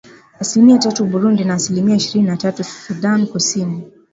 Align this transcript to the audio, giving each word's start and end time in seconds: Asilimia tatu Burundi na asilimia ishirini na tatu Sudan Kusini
Asilimia 0.39 0.77
tatu 0.77 1.05
Burundi 1.05 1.43
na 1.43 1.53
asilimia 1.53 1.95
ishirini 1.95 2.27
na 2.27 2.37
tatu 2.37 2.63
Sudan 2.63 3.27
Kusini 3.27 3.91